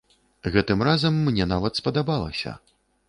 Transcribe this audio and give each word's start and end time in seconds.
Гэтым 0.53 0.79
разам 0.87 1.19
мне 1.27 1.47
нават 1.53 1.73
спадабалася. 1.83 2.59